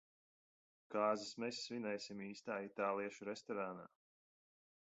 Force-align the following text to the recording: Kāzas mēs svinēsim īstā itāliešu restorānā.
Kāzas 0.93 1.33
mēs 1.43 1.59
svinēsim 1.65 2.23
īstā 2.29 2.55
itāliešu 2.71 3.29
restorānā. 3.33 3.87